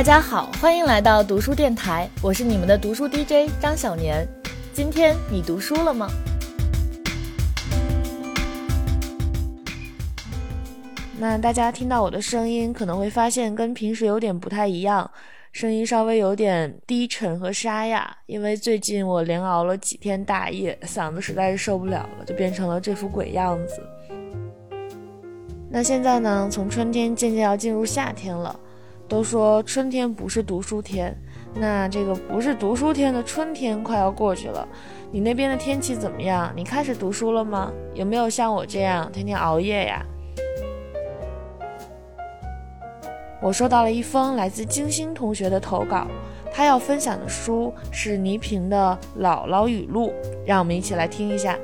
[0.00, 4.26] 大家好，欢迎来到读书电台，我是你们的读书 DJ 张小年。
[4.72, 6.08] 今天你读书了吗？
[11.18, 15.10] 那大家听到我的声音，可能会发现跟平时有点不太一样，
[15.52, 23.82] 声音稍微有点低沉和沙哑，因为最近我连熬了几天大夜，嗓子实在是受不了了，就变成了这副鬼样子。
[25.68, 28.58] 那现在呢，从春天渐渐要进入夏天了。
[29.10, 31.12] 都说春天不是读书天，
[31.56, 34.66] 那这个不是读书天的春天快要过去了。
[35.10, 36.52] 你那边的天气怎么样？
[36.54, 37.72] 你开始读书了吗？
[37.92, 40.06] 有没有像我这样天天熬夜呀？
[43.42, 46.06] 我收到了一封来自金星同学的投稿，
[46.52, 50.10] 他要分享的书是倪萍的《姥姥语录》，
[50.46, 51.58] 让我们一起来听一下。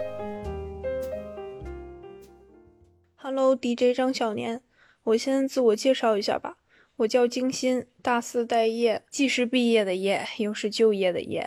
[3.14, 4.62] Hello，DJ 张小年，
[5.04, 6.56] 我先自我介绍一下吧。
[6.98, 11.46] 我叫金鑫，大四待业，既是毕业的业，又是就业的业。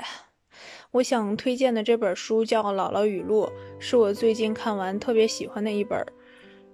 [0.92, 3.46] 我想推荐的这本书叫《姥姥语录》，
[3.80, 6.06] 是我最近看完特别喜欢的一本。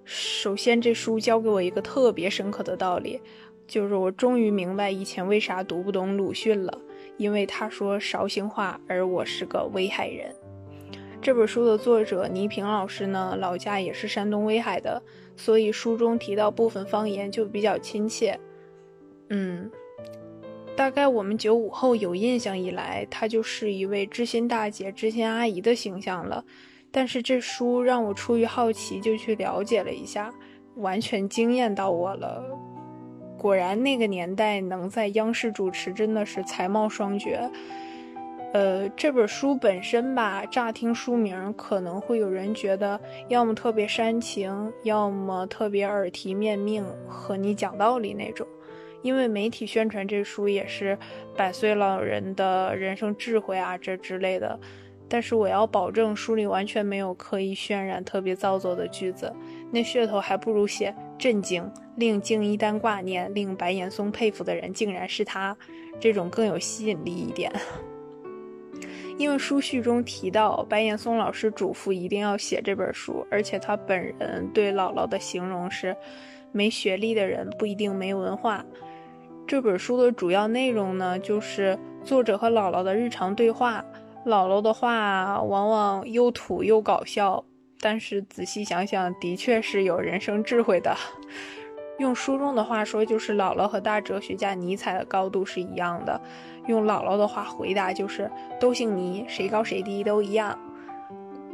[0.04, 3.22] 首先，这书教给我一个特别深刻的道理，
[3.66, 6.78] 就是我终于明白以前为啥读不懂鲁迅了，
[7.16, 10.36] 因为他说绍兴话，而我是个威海人。
[11.22, 15.02] 这本书的作者倪萍老师呢，老家也是山东威海的，
[15.38, 18.38] 所以书中提到部分方言就比较亲切。
[19.30, 19.70] 嗯，
[20.76, 26.44] 大概我们九五后有印象以来，她就是一位知心大姐、知心阿姨的形象了。
[26.92, 30.34] 但是这书让我出于好奇就去了解了一下，
[30.76, 32.44] 完全惊艳到我了。
[33.38, 37.50] 果然那个年代能在央视主持真的是才貌双绝。
[38.54, 48.48] 呃，这本书本身吧，乍听书名可能会有人觉得要么特别煽情，要么特别耳提面命和你讲道理那种。
[49.06, 50.98] 因为媒体宣传这书也是
[51.38, 54.60] 百岁老人的人生智慧啊，这之类的。
[55.08, 59.32] 但是我要保证，书里完全没有刻意渲染特别造作的句子，
[59.72, 65.56] 那噱头还不如写震惊，令敬一丹挂念，令白岩松佩服的人竟然是他，
[66.00, 67.54] 这种更有吸引力一点。
[69.20, 75.96] 因为书序中提到，白岩松老师嘱咐一定要写这本书，而且他本人对姥姥的形容是，
[76.52, 78.66] 没学历的人不一定没文化。
[79.48, 83.84] 这本书的主要内容呢，就是作者和姥姥的日常对话。
[84.26, 87.44] 姥姥的话往往又土又搞笑，
[87.80, 90.96] 但是仔细想想，的确是有人生智慧的。
[92.00, 96.20] 用书中的话说，就是姥姥和大哲学家尼采的高度是一样的。
[96.66, 98.30] 用姥姥的话回答，就是
[98.60, 100.58] 都姓尼，谁高谁低都一样。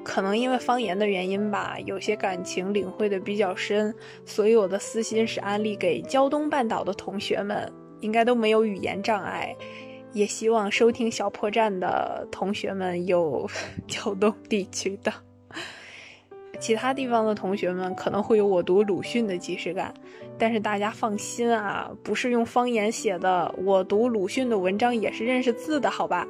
[0.04, 3.94] 可能因为方言的原因吧，有些感情领会的比较深，
[4.26, 7.72] 所以我的私心是安利给胶东半岛的同学们。
[8.02, 9.56] 应该都没有语言障碍，
[10.12, 13.50] 也希望收听小破站的同学们有
[13.88, 15.14] 胶东地区的，
[16.60, 19.94] 其他地方的同学们可能会有我读鲁迅的即视感，
[20.38, 26.28] 但是大家放心啊，不是用方言写的，我读鲁迅的文章也是认识字的，好吧？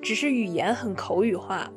[0.00, 1.70] 只是语言很口语化，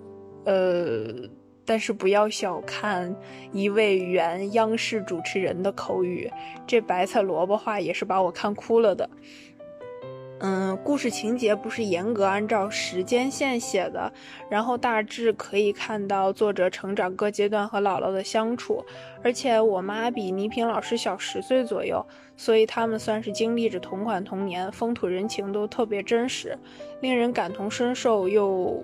[0.46, 1.30] 呃。
[1.66, 3.16] 但是不要小看
[3.52, 6.30] 一位原央视主持人的口语，
[6.68, 9.10] 这白菜萝卜话也是把我看哭了的。
[10.40, 14.12] 嗯，故事情节不是严格按照时间线写的，
[14.50, 18.84] 然后大致可以看到作者成长各阶段和姥姥的相处。
[19.24, 26.58] 而且我妈比倪萍老师小十岁左右，所以他们算是经历着同款童年，风土人情都特别真实，
[27.00, 28.84] 令人感同身受又。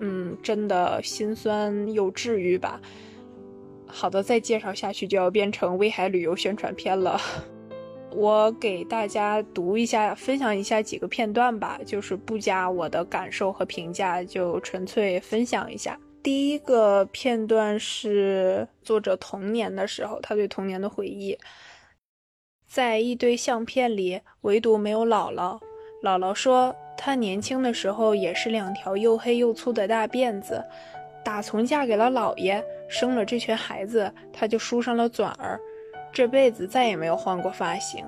[0.00, 2.80] 嗯，真的心酸又治愈吧。
[3.86, 7.20] 好的，再介绍下去就要变成威海旅游宣传片了。
[8.12, 15.98] 我给大家读一下，分享一下几个片段吧，就是不加我的感受和评价，就纯粹分享一下。
[16.22, 21.38] 第一个片段是作者童年的时候，他对童年的回忆。
[22.66, 25.60] 在一堆相片里，唯独没有姥姥。
[26.02, 26.74] 姥姥说。
[26.96, 30.64] 她年轻的时候也是两条又黑又粗的大辫子，
[31.24, 35.60] 打从嫁给了姥爷，生了这群孩子，她就梳上了卷儿，
[36.12, 38.04] 这辈子再也没有换过发型。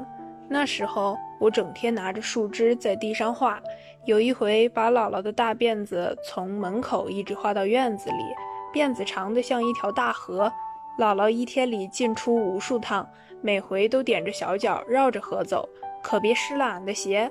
[0.49, 3.61] 那时候我整天拿着树枝在地上画，
[4.07, 8.25] 有一回把姥姥的大辫子从门口一直画到院子里，
[8.73, 10.51] 辫子长得像一条大河，
[10.99, 13.07] 姥姥一天里进出无数趟，
[13.43, 15.69] 每回都踮着小脚绕着河走，
[16.03, 17.31] 可别湿了俺的鞋。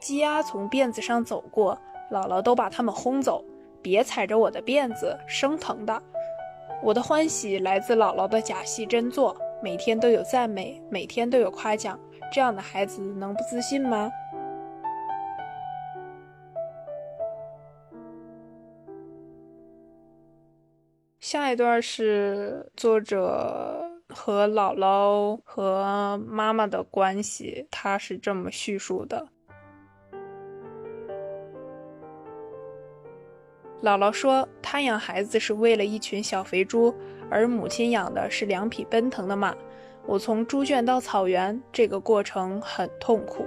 [0.00, 1.78] 鸡鸭从辫子上走过，
[2.10, 3.44] 姥姥都把它们轰走，
[3.82, 6.02] 别踩着我的辫子，生疼的。
[6.82, 12.00] 我的欢喜来自姥姥的假戏真做，每天都有赞美，每天都有夸奖，
[12.32, 14.10] 这样的孩子能不自信吗？
[21.20, 29.28] 下一段是作者和姥姥和妈妈的关系，他是这么叙述的：
[33.82, 36.94] 姥姥说，她养孩子是为了一群小肥猪，
[37.30, 39.54] 而母亲养的是两匹奔腾的马。
[40.06, 43.46] 我从猪圈到草原，这个过程很痛苦。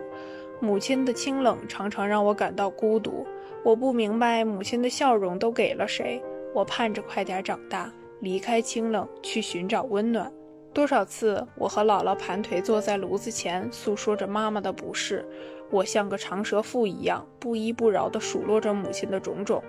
[0.60, 3.26] 母亲的清冷常常让我感到孤独。
[3.64, 6.22] 我不明白母亲的笑容都给了谁。
[6.54, 10.32] 我盼着快点长大，离开清冷，去寻找温暖。
[10.74, 15.24] 多少次，我和姥姥盘腿坐在炉子前，诉说着妈妈的不是。
[15.70, 19.64] 我像个长舌妇一样，不依不饶地数落着母亲的种种。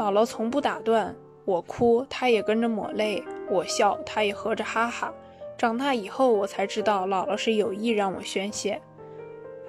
[0.00, 1.14] 姥姥从不打断
[1.44, 5.12] 我哭，她也跟着抹泪；我笑，她也合着哈哈。
[5.58, 8.80] 长大以后，我才知道姥姥是有意让我宣泄，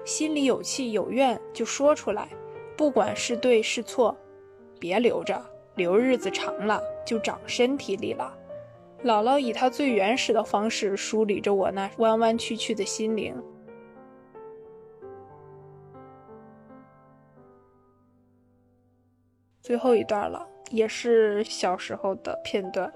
[0.05, 2.29] 心里有气有怨就说出来，
[2.77, 4.17] 不管是对是错，
[4.79, 5.37] 别留着。
[5.75, 8.33] 留日子长了就长身体里了。
[9.03, 13.35] 姥姥以她最原始的方式梳理着我那弯弯曲曲的心灵。
[19.71, 22.91] 最后一段了，也是小时候的片段。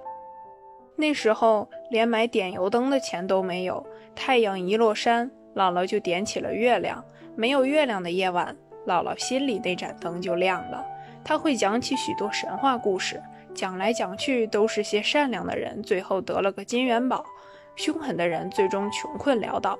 [0.97, 7.01] 那时候连买点油灯的钱都没有，太阳一落山，姥姥就点起了月亮。
[7.33, 8.53] 没有月亮的夜晚，
[8.85, 10.85] 姥姥心里那盏灯就亮了。
[11.23, 13.23] 她会讲起许多神话故事，
[13.53, 17.23] 讲来讲去都是些善良的人，最后得了个金元宝；
[17.77, 19.79] 凶狠的人最终穷困潦倒。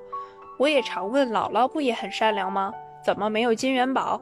[0.58, 2.74] 我也常问姥姥，不也很善良吗？
[3.04, 4.22] 怎么没有金元宝？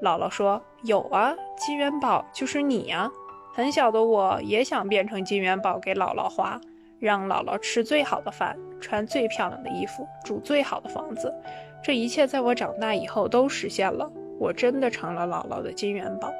[0.00, 3.10] 姥姥说：“有啊，金元宝就是你呀。”
[3.54, 6.60] 很小的我也想变成金元宝给姥姥花，
[6.98, 11.32] 让姥姥吃最好的饭，穿最漂亮的衣服，住最好的房子。
[11.82, 14.10] 这一切在我长大以后都实现了，
[14.40, 16.32] 我真的成了姥姥的金元宝。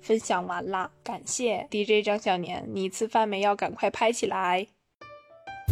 [0.00, 3.38] 分享完啦，感谢 DJ 张小年，你吃饭没？
[3.40, 4.73] 要赶快拍起来。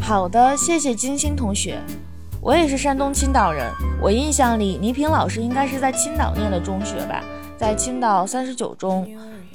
[0.01, 1.81] 好的，谢谢金星同学。
[2.41, 7.23] 我也是山东青岛人，我印象里倪萍老师应该是在青岛念的中学吧，
[7.57, 9.09] 在青岛三十九中，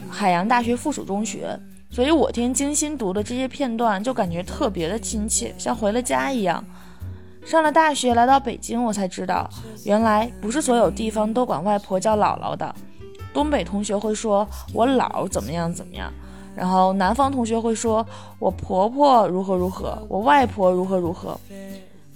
[0.10, 1.60] 海洋大学附属中学。
[1.89, 6.63] 所以我听金星读的这些片段，就感觉特别的亲切，像回了家一样。
[7.45, 9.50] 上了大学来到北京，我才知道，
[9.86, 12.74] 原来不是所有地方都管外婆叫姥姥的。
[13.33, 16.12] 东北同学会说“我姥怎么样怎么样”，
[16.57, 18.04] 然后南方同学会说
[18.39, 21.39] “我婆婆如何如何，我外婆如何如何”。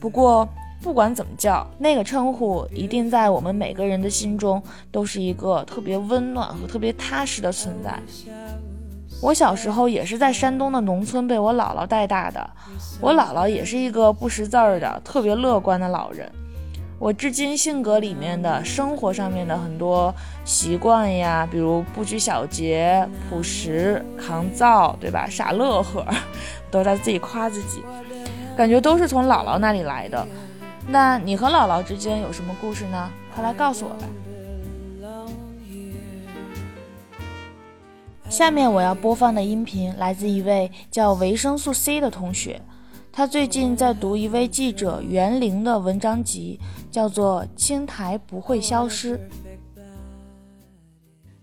[0.01, 0.47] 不过
[0.81, 4.59] 不管怎么叫，那个称呼一定在我们每个人的心中
[4.91, 7.99] 都是一个特别温暖和特别踏实的存在。
[9.21, 12.49] 我小时候也是在山东的农村被我姥姥带大的，
[12.99, 16.27] 我姥姥也是一个不识字儿的特别乐观的老人。
[17.01, 20.13] 我至今性格里面的生活上面的很多
[20.45, 25.27] 习惯呀，比如不拘小节、朴实、抗造，对吧？
[25.27, 26.06] 傻乐呵，
[26.69, 27.81] 都在自己夸自己，
[28.56, 30.27] 感觉都是从姥姥那里来的。
[30.89, 33.09] 那你和姥姥之间有什么故事呢？
[33.33, 34.07] 快来告诉我吧。
[38.29, 42.62] 下面我要播放的音频来自一位叫维生素 C 的同学。
[43.13, 46.58] 他最近在读一位记者袁玲的文章集，
[46.89, 49.18] 叫做《青苔不会消失》。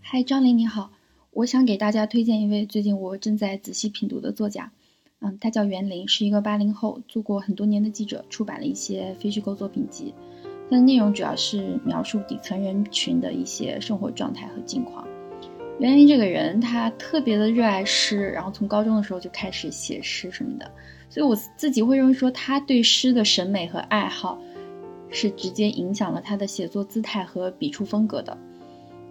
[0.01, 0.91] 嗨，张琳你好，
[1.31, 4.73] 我想给大家推荐一位最近我正在仔细品读的作家，
[5.21, 10.15] 嗯，他叫袁玲，是一个八零后，做过很多年的记者，出版了一些非虚构作品集，
[10.71, 15.07] 它的内容主要是描述底层人群的一些生活状态和境况。
[15.79, 20.71] 袁玲这个人，他特别的热爱诗，然后从高中的时候就开始写诗什么的。
[21.11, 24.39] 所以我自己会认为说，他对诗的审美和爱好，
[25.09, 28.37] 是直接影响了他的写作姿态和笔触风格的。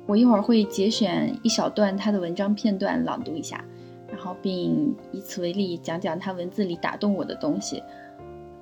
[0.05, 3.63] 我一会儿会节选一小段他的文章片段朗读一下，
[4.07, 7.83] 然后并以此为例讲讲他文字里打动我的东西，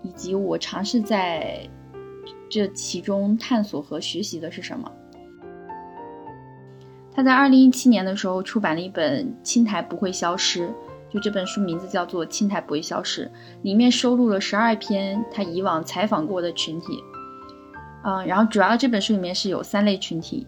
[0.02, 1.70] 以及我尝试在
[2.50, 4.92] 这其中探索和学习的是什么。
[7.14, 10.68] 他在二零一七年的时候出版了一本《青苔不会消失》。
[11.16, 13.26] 就这本书名字叫做《青苔不会消失》，
[13.62, 17.02] 里面收录了十二篇他以往采访过的群体，
[18.04, 20.46] 嗯，然后主要这本书里面是有三类群体，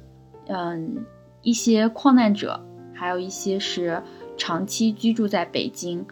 [0.48, 1.06] 嗯，
[1.42, 2.60] 一些矿难者，
[2.94, 4.04] 还有一些是
[4.36, 6.06] 长期居住在北京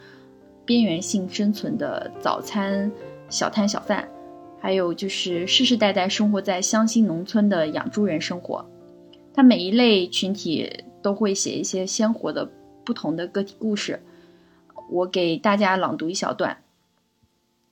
[0.63, 2.89] 边缘性生存的早餐
[3.27, 4.07] 小摊小贩，
[4.61, 8.65] 还有就是世世代代生活在湘西农村的养猪人生活。
[9.33, 10.71] 他每一类群体
[11.01, 12.49] 都会写一些鲜活的
[12.85, 13.99] 不同的个体故事。
[14.89, 16.63] 我给大家朗读一小段。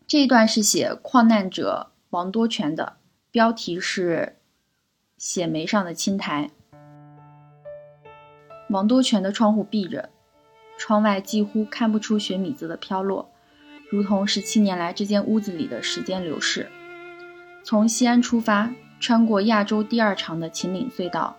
[0.08, 2.98] 这一段是写矿难者王多泉的，
[3.32, 4.38] 标题是
[5.17, 6.51] “写梅上的青苔”。
[8.70, 10.10] 王多泉的窗户闭着，
[10.77, 13.32] 窗外几乎看不出雪米子的飘落，
[13.89, 16.70] 如同十七年来这间屋子里的时间流逝。
[17.63, 21.38] 从西安出发，穿过亚洲第二长的秦岭隧道，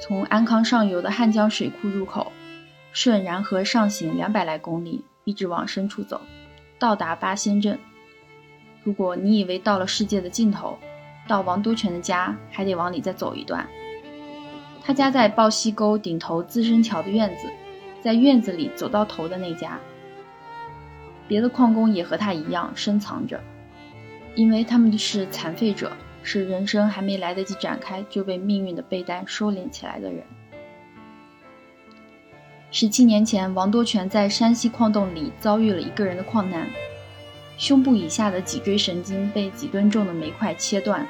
[0.00, 2.30] 从安康上游的汉江水库入口，
[2.92, 6.20] 顺然河上行两百来公里，一直往深处走，
[6.78, 7.78] 到达八仙镇。
[8.82, 10.78] 如果你以为到了世界的尽头，
[11.28, 13.68] 到王多泉的家还得往里再走一段。
[14.82, 17.48] 他家在抱溪沟顶头自身桥的院子，
[18.02, 19.78] 在院子里走到头的那家。
[21.28, 23.40] 别的矿工也和他一样深藏着，
[24.34, 25.92] 因为他们是残废者，
[26.24, 30.24] 是人生还没来得及展开就被命运的背单收敛起来的人。
[32.72, 36.68] 十七年前，王多泉在山西矿洞里遭遇了一个人的矿难。
[37.58, 41.04] 胸部以下的脊椎神经被几吨重的煤块切断。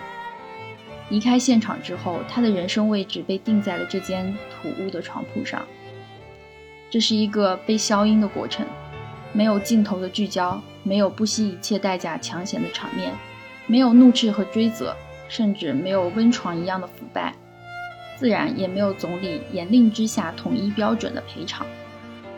[1.10, 5.62] 离开现场之后，他的人生位置被定在了这间土屋的床铺上。
[6.88, 8.64] 这是一个被消音的过程，
[9.34, 13.12] 没有镜头的聚焦，没有不惜一切代价抢险的场面，
[13.66, 14.96] 没有怒斥和追责，
[15.28, 17.34] 甚至没有温床一样的腐败，
[18.20, 21.66] 自然也没有总理严令之下统一标准的赔偿。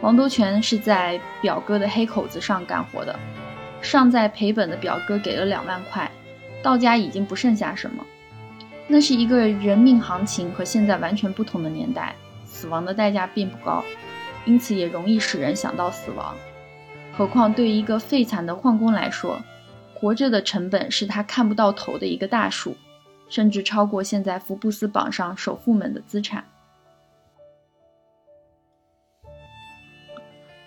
[0.01, 3.19] 王多全是在表哥的黑口子上干活的。
[3.81, 6.09] 尚在赔本的表哥给了两万块，
[6.63, 8.07] 到家已经不剩下什么。
[8.87, 12.15] 那是一个人命行情和现在完全不同的年代，
[12.47, 13.83] 死亡的代价并不高，
[14.45, 16.33] 因此也容易使人想到死亡。
[17.13, 19.43] 何况对于一个废残的矿工来说，
[19.95, 22.77] 活着的成本是他看不到头的一个大数，
[23.33, 26.45] 甚至超过现在福布斯榜上首富们的资产。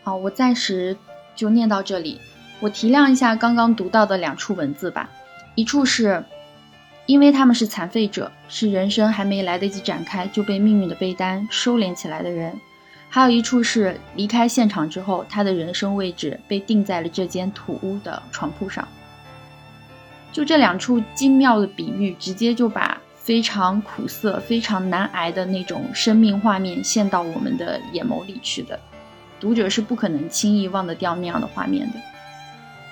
[0.01, 0.97] 好，我暂时
[1.35, 2.19] 就念到这里。
[2.59, 5.07] 我提亮一下刚刚读到的两处文字吧，
[5.53, 6.25] 一处是，
[7.05, 12.51] 因为他们是残废者，是人生还没来得及展开就被命运的被单收敛起来的人；
[13.11, 18.87] 还有一处是离开现场之后，他的人生位置被定在了这间土屋的床铺上。
[20.35, 28.77] 就这两处精妙的比喻，直接就把非常苦涩、非常难挨的那种生命画面陷到我们的眼眸里去的，
[29.39, 31.93] 读者是不可能轻易忘得掉那样的画面的。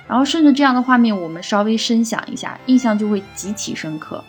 [0.08, 4.24] 然后顺着这样的画面，我们稍微深想一下，印象就会极其深刻。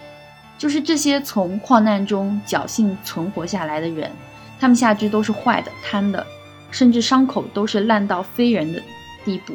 [0.58, 4.10] 就是这些从矿难中侥幸存活下来的人，
[4.58, 6.26] 他们下肢都是坏的、瘫的，
[6.72, 8.82] 甚至伤口都是烂到非人的
[9.24, 9.54] 地步。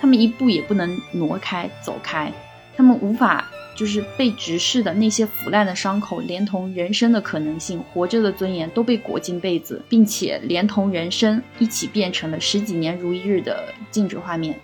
[0.00, 2.32] 他们一步也不能挪开、走开，
[2.76, 14.54] 他们无法就是被直视的那些腐烂的伤口，连同人生的可能性、活着的尊严都被裹进被子，并且连同人生一起变成了十几年如一日的静止画面。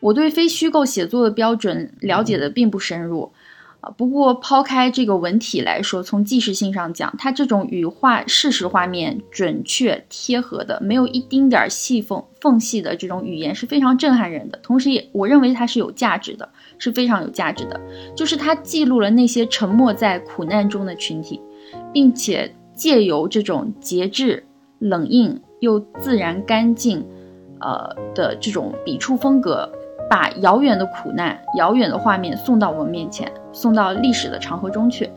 [0.00, 3.32] 我对非虚构写作的标准了解的并不深入，
[3.96, 14.58] 不过抛开这个文体来说，从纪实性上讲，它这种与画事实画面准确贴合的，没有一丁点儿细缝缝隙的这种语言是非常震撼人的。
[14.62, 17.80] 同时，也我认为它是有价值的，是非常有价值的。
[18.14, 21.40] 就是它记录了那些沉没在苦难中的群体，
[21.92, 24.44] 并且借由这种节制、
[24.78, 27.04] 冷硬又自然干净，
[27.60, 29.70] 呃的这种笔触风格。
[30.08, 35.10] 把遥远的苦难、遥远的画面送到我们面前，送到历史的长河中去。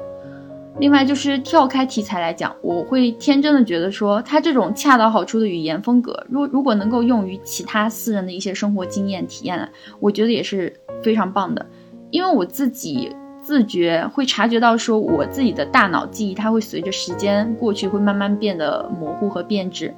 [0.80, 9.70] 另外，就是跳开题材来讲，我会天真的觉得说，他这种恰到好处的语言风格，如如果能够用于其他私人的一些生活经验体验，
[10.00, 11.66] 我觉得也是非常棒的。
[12.12, 19.94] 因为我自己自觉会察觉到，说我自己的大脑记忆，它会随着时间过去，会慢慢变得模糊和变质。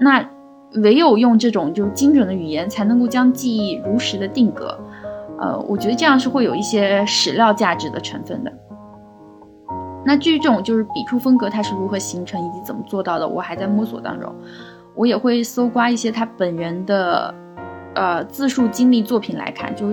[0.00, 0.26] 那。
[0.74, 4.78] 唯有用这种就是精准的语言，才能够将记忆如实的定格。
[5.38, 8.52] 呃，我觉得这样是会有一些史料价值的成分的。
[10.04, 14.34] 那至于这种就是笔触风格，它是如何形成以及怎么做到的，我还在摸索当中。
[14.94, 17.34] 我也会搜刮一些他本人的
[17.94, 19.92] 呃自述经历作品来看，就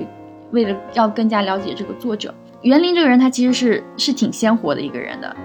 [0.51, 5.36] 为了要更加了解这个作者袁林这个人，他其实是是挺鲜活的一个人的。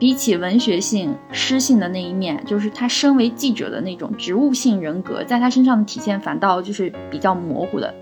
[0.00, 7.94] 比起文学性、诗性的那一面，就是他身为记者的那种植物性人格，在他身上的体现反倒就是比较模糊的。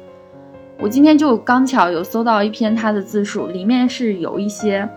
[0.78, 4.88] 我今天就刚巧有搜到一篇他的自述，里面是有一些，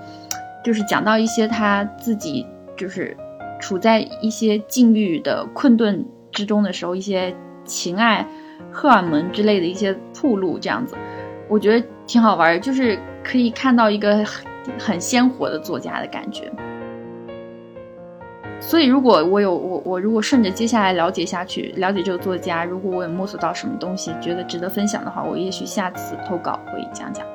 [0.63, 2.45] 就是讲到一些他自己
[2.77, 3.17] 就是
[3.59, 8.27] 处在一些境遇的困顿之中的时候，一些情爱、
[8.71, 10.95] 荷尔蒙之类的一些铺路，这样子，
[11.49, 14.45] 我觉得挺好玩，就是可以看到一个很
[14.77, 16.51] 很鲜活的作家的感觉。
[18.61, 27.25] 所以，如果我有我我如果顺着接下来了解下去，了解这个作家，如果我有摸索到什么东西，觉得值得分享的话，我也许下次投稿会讲讲。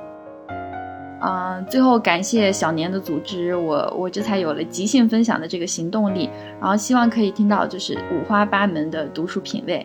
[1.21, 6.31] 嗯，最后感谢小年的组织，我我这才有了即兴分享的这个行动力。
[6.61, 9.85] 然后希望可以听到就是五花八门的读书品味。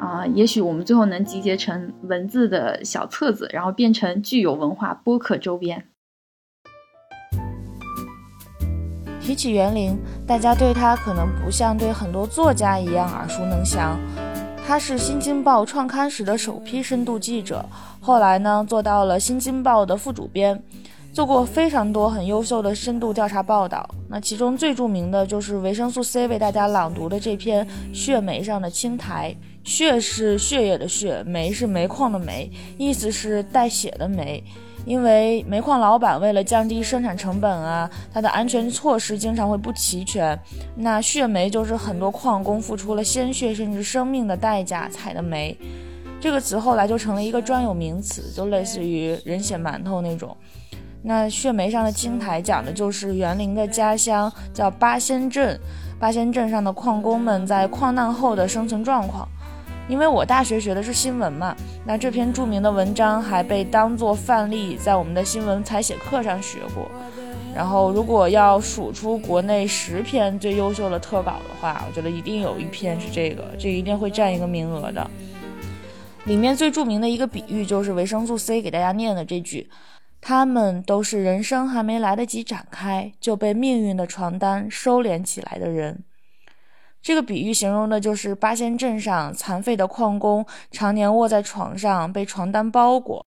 [0.00, 5.84] 啊，也许我们最后能集结成文字的小册子，然后变成具有文化播客周边。
[9.24, 13.98] 提起园林，大家对他可能不像对很多作家一样耳熟能详。
[14.66, 17.64] 他是《新京报》创刊时的首批深度记者，
[18.00, 20.62] 后来呢做到了《新京报》的副主编，
[21.10, 23.88] 做过非常多很优秀的深度调查报道。
[24.10, 29.30] 那其中最著名的就是维生素 C 为大家朗读的这篇《血煤上的青苔》。
[29.66, 34.44] 血是血液的血，煤是煤矿的煤，意思是带血的煤。
[34.84, 40.38] 因为煤矿老板为了降低生产成本啊，他的安全措施经常会不齐全。
[40.76, 45.56] 那血煤就是很多矿工付出了鲜血甚至生命的代价采的煤。
[46.20, 50.36] 这个词后来就成了一个专有名词，就类似于人血馒头那种。
[51.02, 55.58] 那血煤上的青苔讲的就是园林的家乡，叫八仙镇。
[56.00, 59.28] 八仙镇上的矿工们在矿难后的生存状况。
[59.88, 66.90] 因为我大学学的是新闻嘛，那这篇著名的文章还被当作范例在我们的新闻采写课上学过。
[67.54, 75.08] 然后，如果要数出国内十篇最优秀的特稿的话，我觉得一定有一篇是这个，这一定会占一个名额的。
[76.24, 79.68] 里面最著名的一个比喻就是维生素 C 给大家念的这句
[80.20, 86.02] ：“他们都是人生还没来得及展开，就被命运的床单收敛起来的人。”
[87.04, 93.22] 这个比喻形容的就是八仙镇上残废的矿工常年卧在床上，被床单包裹。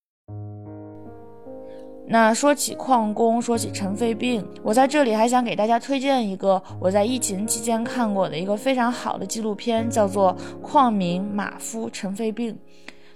[2.08, 12.56] 那说起矿工，说起尘肺病，我在这里还想给大家推荐一个我在疫情期间看过的一个非常好的纪录片，叫做《矿民马夫尘肺病》。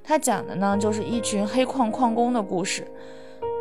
[0.04, 2.86] 它讲的呢就是一群黑矿矿工的故事。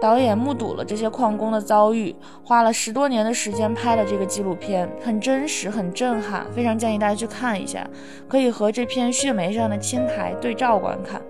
[0.00, 7.86] 导演目睹了这些矿工的遭遇，花了十多年的时间拍了这个纪录片，很真实，很震撼，非常建议大家去看一下，
[8.26, 11.20] 可以和这片血煤上的青苔对照观看。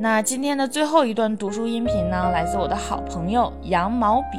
[0.00, 4.38] 那今天的最后一段读书音频呢，来自我的好朋友羊毛笔。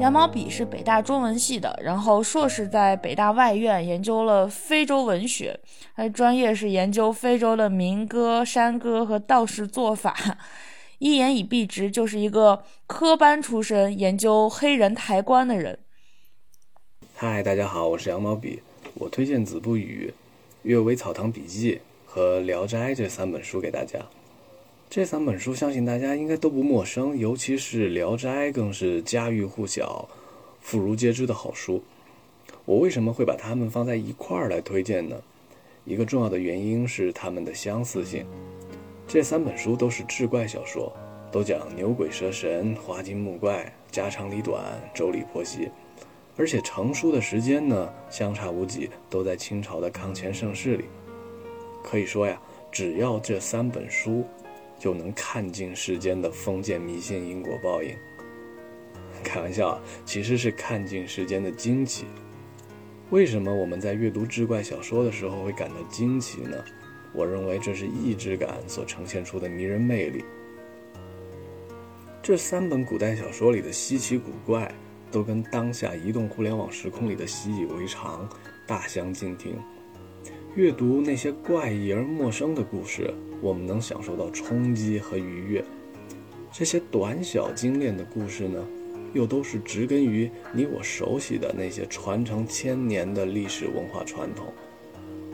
[0.00, 5.60] 羊毛笔是北大中文系的，然后硕士在北大外院研究了非洲文学，
[5.94, 10.16] 他专业是研究非洲的民歌、山歌和道士做法。
[11.00, 15.78] 一言以蔽之，就是一个科班出身、研究黑人抬棺的人。
[17.14, 18.62] 嗨，大家好，我是羊毛笔，
[18.94, 20.08] 我推荐《子不语》
[20.62, 21.74] 《阅微草堂笔记》
[22.06, 23.98] 和《聊斋》这三本书给大家。
[24.90, 30.08] 这三本书相信大家应该都不陌生，尤其是《聊斋》更是家喻户晓、
[30.60, 31.80] 妇孺皆知的好书。
[32.64, 35.14] 我为什么会把它们放在一块儿来推荐呢？
[35.84, 38.26] 一个重要的原因是它们的相似性。
[39.06, 40.92] 这三本书都是志怪小说，
[41.30, 44.60] 都讲牛鬼蛇神、花精木怪、家长里短、
[44.92, 45.68] 周礼婆媳，
[46.36, 50.86] 而且成书的时间呢相差无几，都在清朝的康乾盛世里。
[51.80, 54.24] 可以说呀，只要这三本书。
[54.80, 57.94] 就能看尽世间的封建迷信、因果报应。
[59.22, 62.06] 开玩笑，其实是看尽世间的惊奇。
[63.10, 66.56] 为什么我们在阅读志怪小说的时候会感到惊奇呢？
[67.12, 70.24] 我认为这是意志感所呈现出的迷人魅力。
[72.22, 74.72] 这三本古代小说里的稀奇古怪，
[75.10, 78.28] 都跟当下移动互联网时空里的习以为常
[78.66, 79.58] 大相径庭。
[80.56, 83.12] 阅读那些怪异而陌生的故事。
[83.40, 85.64] 我们能享受到冲击和愉悦，
[86.52, 88.62] 这些短小精炼的故事呢，
[89.14, 94.52] 又都是植根于你我熟悉的那些传承千年的历史文化传统，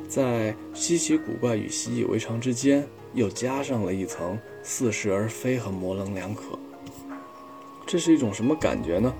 [0.06, 6.56] 在稀奇古怪与习以为常之间，又加上了一层似是而非和模棱两可。
[7.84, 9.12] 这是一种什么感觉呢？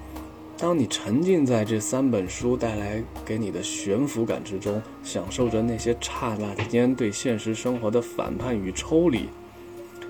[0.59, 9.29] 当你沉浸在这三本书带来给你的悬浮感之中，享受着那些刹那间对现实生活的反叛与抽离，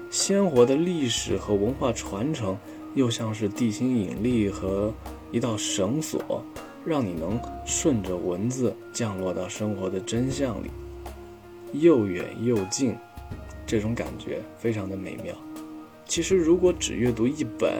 [0.08, 2.56] 鲜活的历史和文化传承，
[2.94, 4.94] 又像是地心引力和
[5.32, 6.44] 一道绳索，
[6.84, 10.70] 让你能顺着文字降落到生活的真相里，
[11.72, 12.94] 又远又近，
[13.66, 15.34] 这种感觉非常的美妙。
[16.06, 17.74] 其实，如果只阅读一本，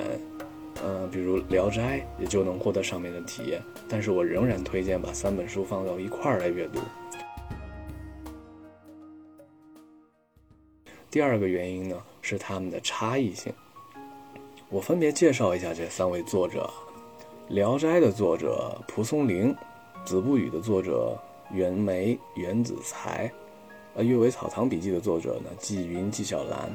[0.83, 6.81] 呃，比如《聊斋》也就能获得上面的体验，但是我仍然推荐把三本书放到一块儿来阅读。
[11.11, 13.53] 第二个原因呢是他们的差异性。
[14.69, 16.69] 我分别介绍一下这三位作者：
[17.55, 19.55] 《聊斋》的作者蒲松龄，
[20.05, 21.17] 《子不语》的作者
[21.53, 23.33] 袁枚、袁子才，
[23.95, 26.69] 呃，《阅微草堂笔记》的作者呢纪云、纪晓岚。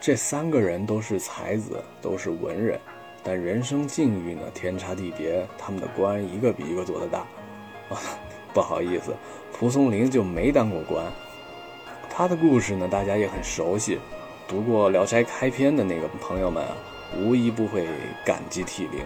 [0.00, 2.78] 这三个人都是才子，都是文人，
[3.28, 7.18] 但人生境遇呢天差地别，他们的官一个比一个做得大。
[7.90, 8.00] 啊，
[8.54, 9.14] 不好意思，
[9.52, 11.04] 蒲松龄就没当过官。
[12.08, 13.98] 他的故事呢，大家也很熟悉，
[14.48, 16.64] 读过《聊斋》开篇的那个朋友们。
[17.18, 17.86] 无一不会
[18.24, 19.04] 感激涕零。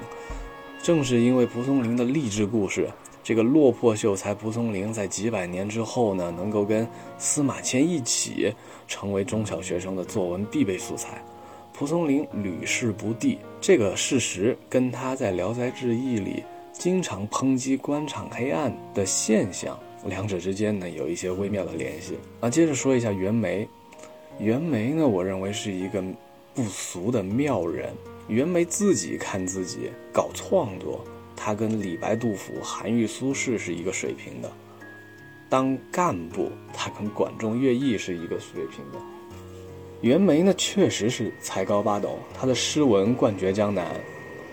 [0.81, 2.89] 正是因为蒲松龄的励志故事，
[3.25, 6.87] 这个落魄秀才蒲松龄在几百年之后呢，能够跟
[7.19, 8.55] 司马迁一起
[8.87, 11.21] 成为中小学生的作文必备素材。
[11.73, 22.19] 蒲松龄屡试不第这个事实，跟他在《聊斋志异》里经常抨击官场黑暗的现象，两者之间呢有一些微妙的联系。
[22.41, 23.69] 啊，接着说一下袁枚。
[24.39, 26.03] 袁枚呢，我认为是一个。
[26.55, 27.95] 不俗的妙人，
[28.29, 31.03] 袁枚自己看自己搞创作，
[31.35, 34.51] 他跟李白、杜甫、韩愈、苏轼是一个水平的；
[35.49, 38.99] 当干部，他跟管仲、乐毅是一个水平的。
[40.03, 43.87] 袁枚呢，确实是才高八斗，他的诗文冠绝江南。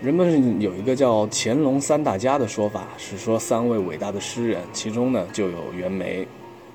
[0.00, 6.24] 人们有一个叫“乾隆三大家”的说法，是说三位伟大的诗人，其中呢就有袁枚。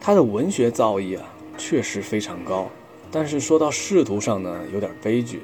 [0.02, 1.24] 他的文学造诣啊，
[1.58, 2.70] 确实非常高。
[3.10, 5.42] 但是说到仕途上呢，有点悲剧。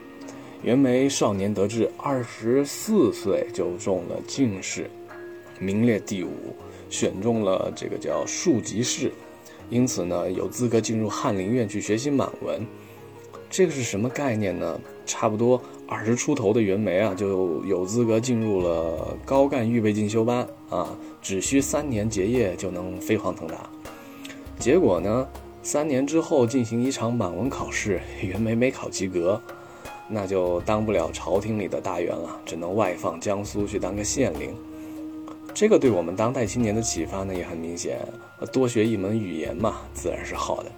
[0.61, 4.91] 袁枚少年得志，二十四岁就中了进士，
[5.57, 6.53] 名列第五，
[6.89, 9.09] 选中了这个叫庶吉士，
[9.69, 12.61] 因此呢，有资格进入翰林院去学习满文。
[13.51, 14.79] 这个是什么概念呢？
[15.05, 23.69] 差不多二十出头的袁枚啊，就有资格进入了高干预备进修班啊，只需三年结业就能飞黄腾达。
[24.57, 25.27] 结果呢？
[25.63, 29.39] 三年之后进行一场满文考试，袁枚没考及格，
[30.07, 34.55] 那就当不了朝廷里的大员了，只能外放江苏去当个县令。
[35.53, 37.99] 这个对我们当代青年的启发呢也很明显，
[38.51, 40.71] 多学一门语言嘛，自然是好的。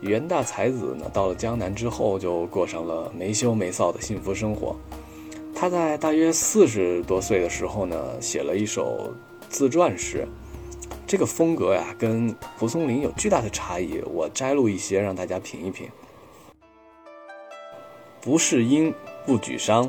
[0.00, 4.76] 袁大才子呢到了江南之后，就过上了没羞没臊的幸福生活。
[5.54, 9.12] 他在大约四十多岁的时候呢，写了一首
[9.48, 10.26] 自传诗。
[11.06, 14.00] 这个风格呀，跟蒲松龄有巨大的差异。
[14.12, 15.88] 我摘录一些让大家品一品。
[18.20, 18.94] 不是因
[19.26, 19.88] 不举觞，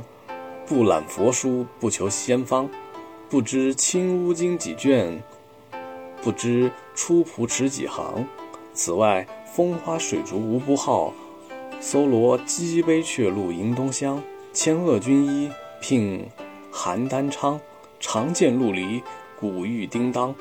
[0.65, 2.69] 不览佛书，不求仙方，
[3.30, 5.22] 不知青乌经几卷，
[6.24, 8.26] 不知出蒲池几行。
[8.74, 11.12] 此外，风花水竹无不好，
[11.79, 14.21] 搜罗鸡杯却录迎东乡。
[14.53, 15.49] 千恶军医
[15.81, 16.25] 聘
[16.71, 17.59] 邯郸昌，
[17.99, 19.01] 长剑陆离，
[19.39, 20.33] 古玉叮当。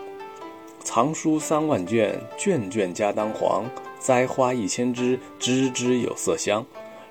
[0.84, 3.64] 藏书三万卷，卷卷家当黄；
[3.98, 6.64] 栽花一千枝，枝枝有色香。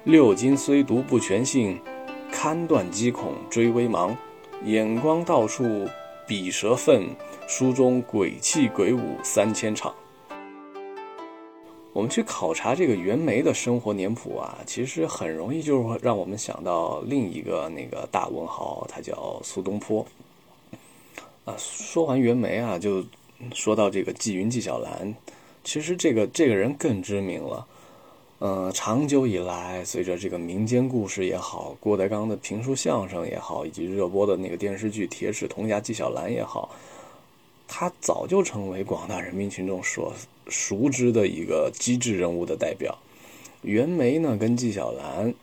[0.04, 1.80] 六经虽读不全信，
[2.32, 4.16] 堪断机孔追微茫。
[4.66, 5.88] 眼光到处
[6.28, 7.10] 比蛇粪，
[7.48, 9.94] 书中鬼气鬼舞三千场。
[11.98, 20.06] 我们去考察这个袁枚的生活年谱啊，其实很容易就让我们想到另一个那个大文豪，他叫苏东坡。
[21.44, 23.04] 啊，说完袁枚啊，就。
[23.54, 25.14] 说到这个纪云、纪晓岚，
[25.64, 27.68] 其实这个这个人更知名了。
[28.40, 36.72] 嗯，长久以来，随着这个民间故事也好，郭德纲的评书相声也好，以及热播的那个电视剧《铁齿铜牙纪晓岚》也好，
[37.68, 40.14] 他早就成为广大人民群众所
[40.48, 42.98] 熟知的一个机智人物的代表。
[43.62, 45.34] 袁枚呢，跟纪晓岚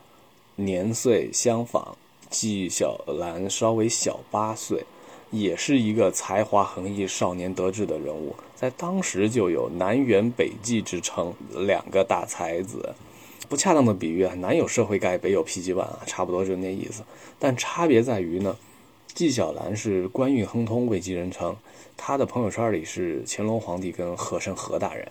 [0.56, 1.94] 年岁相仿，
[2.30, 4.84] 纪晓岚稍微小八岁。
[5.30, 11.34] 也是一个才华横溢、少年得志的人物，在当时就有南辕北纪之称。
[11.66, 12.94] 两个大才子，
[13.48, 17.02] 不恰当的比喻啊，南有社会盖，北有否极碗啊，差不多就那意思。
[17.40, 18.56] 但差别在于呢，
[19.14, 21.56] 纪晓岚是官运亨通、位极人称，
[21.96, 25.06] 他的朋友圈里是乾隆皇帝跟和珅和大人。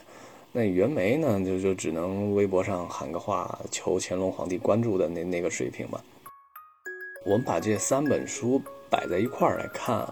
[0.52, 6.04] 那袁枚呢，就就只能微博上喊个话，求乾隆皇帝关注的那那个水平吧。
[7.26, 8.62] 我们把这三本书。
[8.90, 10.08] 摆在一块儿来看，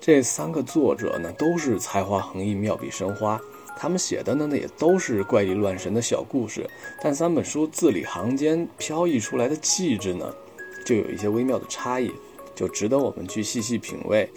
[0.00, 3.40] 这三个作者呢都是才华横溢、妙笔生花，
[3.76, 6.68] 他们写的呢那也都是怪力乱神的小故事，
[7.00, 10.34] 但三本书字里行间飘逸出来的气质呢，
[10.84, 12.10] 就有一些微妙的差异，
[12.56, 14.28] 就值得我们去细细品味，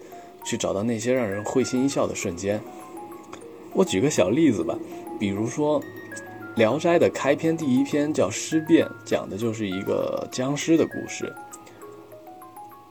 [0.43, 2.61] 去找到那些让人会心一笑的瞬间。
[3.73, 4.77] 我举个小例子吧，
[5.19, 5.81] 比如说
[6.55, 11.33] 《聊斋》的开篇第一篇叫《尸变》，讲的就是一个僵尸的故事。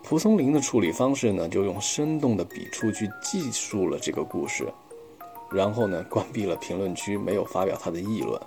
[0.02, 4.66] 蒲松龄的处理方式呢，就用生动的笔触去记述了这个故事，
[5.52, 8.40] 然后呢，关闭了评论区，没有发表他的议论。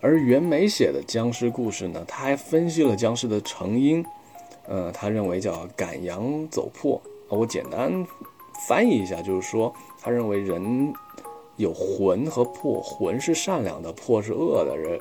[0.00, 4.04] 而袁枚写的僵尸故事呢，他还分析了僵尸的成因，
[4.66, 7.00] 呃，他认为叫赶羊走破。
[7.28, 8.06] 我简单
[8.68, 10.92] 翻译一下，就是说，他认为人
[11.56, 14.76] 有魂和魄，魂是善良的，魄是恶的。
[14.76, 15.00] 人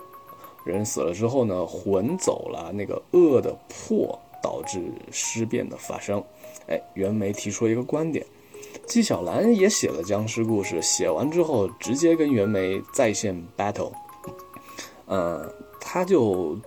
[0.64, 4.80] 人死了之后呢，魂走了，那个恶的魄导致
[5.12, 6.24] 尸变的发生。
[6.68, 8.26] 哎，袁枚提出了一个观点。
[8.88, 13.92] 纪晓岚也写了僵尸故事，写完之后直接跟袁枚在线 battle。
[15.06, 16.58] 呃，他就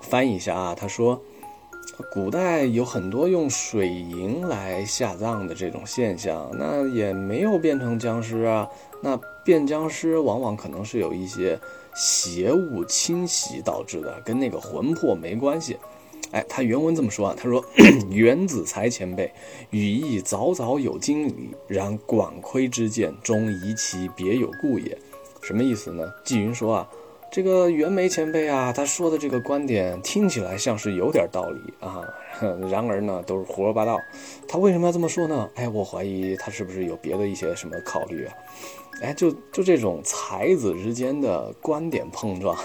[0.00, 1.20] 翻译一下啊，他说，
[2.10, 8.68] 古代有很多用水银来下葬的这种现象，那也没有变成僵尸啊。
[9.02, 11.58] 那变僵尸往往可能是有一些
[11.94, 15.76] 邪物侵袭导致的，跟那个魂魄没关系。
[16.32, 17.64] 哎，他原文这么说啊，他说
[18.08, 19.32] ：“袁子才前辈
[19.70, 24.96] 语意早早有经理，然管窥之见，终疑其别有故也。”
[25.42, 26.04] 什么意思呢？
[26.22, 26.88] 纪云说啊，
[27.30, 32.02] 这个袁枚前辈啊，他说的这个观点听起来像是有点道理啊，
[32.68, 34.00] 然而呢，都是胡说八道。
[34.48, 35.48] 他为什么要这么说呢？
[35.54, 38.34] 哎，我怀疑他是不是有别的一些什么考虑啊？
[39.02, 42.56] 哎，就就这种才子之间的观点碰撞，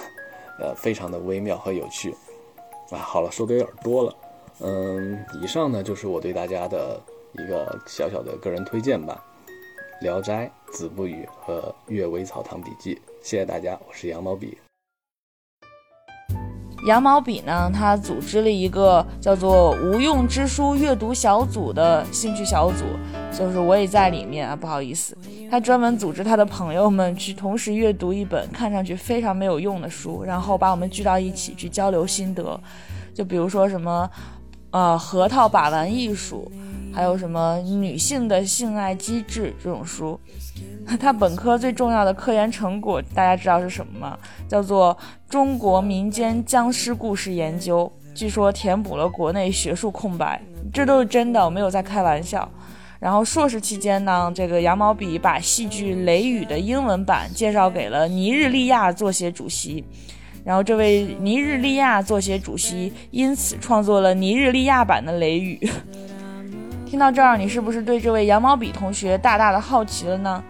[0.59, 2.11] 呃，非常的微妙和有趣。
[2.89, 4.15] 啊，好了，说的有点多了，
[4.61, 6.99] 嗯，以上呢就是我对大家的
[7.33, 9.23] 一个小小的个人推荐吧，
[10.03, 14.57] 《聊斋》《子不语》和《阅微草堂笔记》，谢谢大家，我是羊毛笔。
[16.85, 22.83] 羊毛笔呢，他组织了一个叫做“无用之书阅读小组”的兴趣小组，
[23.31, 25.17] 就是我也在里面啊，不好意思，
[25.49, 32.59] 他专门组织他的朋友们去同时阅读一本看上去非常没有用的书，然后把我们聚到一起去交流心得，
[33.13, 34.11] 就比如说什么，
[34.71, 36.51] 呃，核桃把玩艺术，
[36.95, 40.17] 还有什么女性的性爱机制这种书。
[40.99, 44.17] 他本科最重要的科研成果，大家知道是什么吗？
[44.47, 47.91] 叫做中国民间僵尸故事研究。
[48.13, 52.49] 据说填补了国内学术空白，这都是真的，我没有在开玩笑。
[52.97, 59.83] 然后硕士期间呢，这个羊毛笔把戏剧《雷雨》的英文版介绍给了尼日利亚作协主席，
[60.45, 65.59] 然后这位尼日利亚作协主席因此创作了尼日利亚版的《雷雨》。
[66.95, 70.41] 听到这儿，你是不是对这位羊毛笔同学大大的好奇了呢？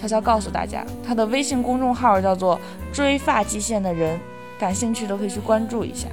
[0.00, 2.58] 悄悄告诉大家，他的微信公众号叫做
[2.90, 4.18] “追发际线的人”，
[4.58, 6.08] 感兴趣的可以去关注一下。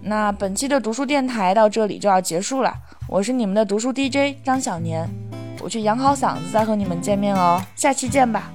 [0.00, 2.72] 那本期的读书电台到这里就要结束了，
[3.06, 5.06] 我是你们的读书 DJ 张小年，
[5.60, 8.50] 我去养好嗓子再和你们见面哦，下期见吧。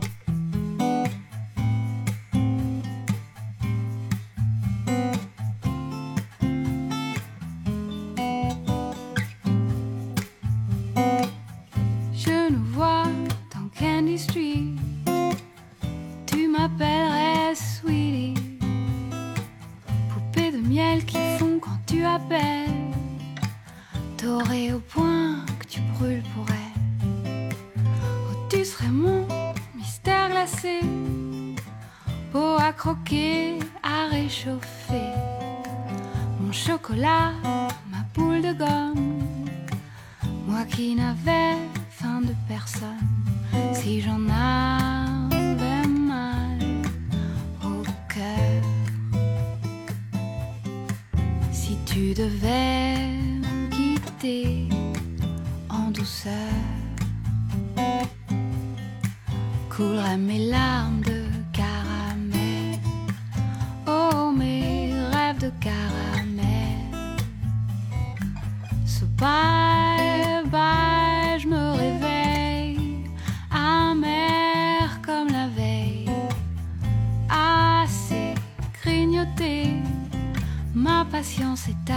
[81.58, 81.97] c'est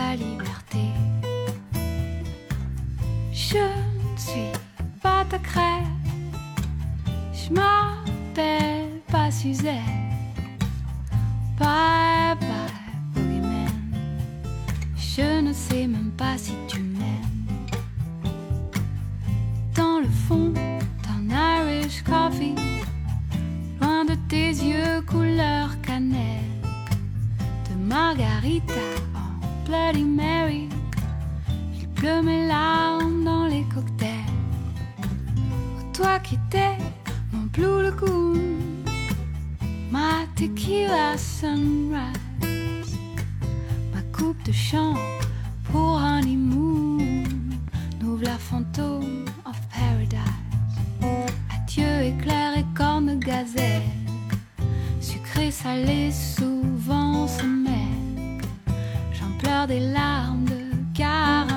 [37.53, 38.85] blue lagoon,
[39.91, 42.97] my tequila sunrise,
[43.93, 44.95] ma coupe de chant
[45.65, 47.25] pour honeymoon,
[48.01, 50.21] n'ouvre la fantôme of paradise.
[51.55, 53.83] Adieu éclair et corne gazelle,
[55.01, 58.41] sucré, salé, souvent se mêle.
[59.13, 60.61] J'en pleure des larmes de
[60.95, 61.50] car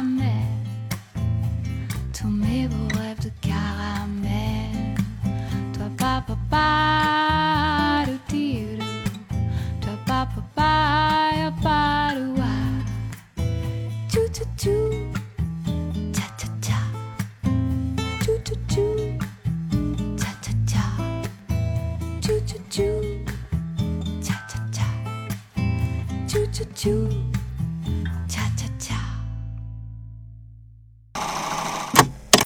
[6.53, 7.32] 拜。